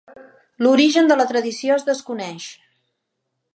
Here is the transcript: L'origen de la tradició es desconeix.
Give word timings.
L'origen 0.65 1.11
de 1.11 1.17
la 1.19 1.27
tradició 1.33 1.77
es 1.81 1.87
desconeix. 1.91 2.51